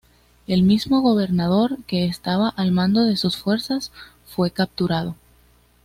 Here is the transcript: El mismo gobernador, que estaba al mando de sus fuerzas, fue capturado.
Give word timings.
El 0.47 0.63
mismo 0.63 1.01
gobernador, 1.01 1.77
que 1.85 2.05
estaba 2.05 2.49
al 2.49 2.71
mando 2.71 3.03
de 3.05 3.17
sus 3.17 3.37
fuerzas, 3.37 3.91
fue 4.25 4.49
capturado. 4.49 5.15